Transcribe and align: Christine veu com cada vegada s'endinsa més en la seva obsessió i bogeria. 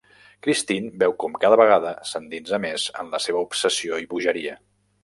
Christine 0.45 0.89
veu 1.03 1.13
com 1.25 1.35
cada 1.43 1.59
vegada 1.61 1.93
s'endinsa 2.13 2.63
més 2.67 2.89
en 3.05 3.17
la 3.17 3.25
seva 3.29 3.47
obsessió 3.49 4.03
i 4.07 4.11
bogeria. 4.17 4.61